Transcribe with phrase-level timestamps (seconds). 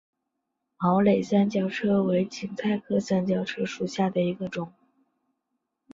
[0.79, 4.73] 毛蕊三角车为堇菜科三角车属下的一个种。